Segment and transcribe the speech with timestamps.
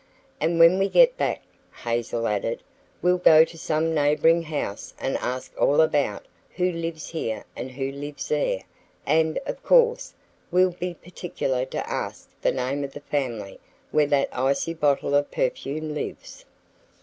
[0.39, 1.43] "And when we get back,"
[1.83, 2.63] Hazel added,
[3.03, 7.91] "we'll go to some neighboring house and ask all about who lives here and who
[7.91, 8.63] lives there,
[9.05, 10.15] and, of course,
[10.49, 13.59] we'll be particular to ask the name of the family
[13.91, 16.45] where that icy bottle of perfume lives."